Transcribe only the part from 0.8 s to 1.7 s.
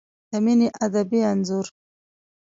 ادبي انځور